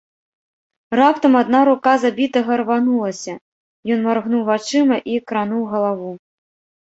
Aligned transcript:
Раптам 0.99 1.33
адна 1.41 1.59
рука 1.69 1.93
забітага 2.03 2.51
рванулася, 2.61 3.33
ён 3.95 3.99
маргнуў 4.07 4.41
вачыма 4.49 4.97
і 5.17 5.19
крануў 5.33 5.63
галаву. 5.75 6.11